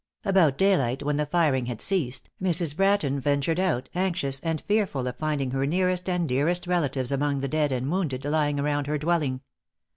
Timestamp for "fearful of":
4.61-5.15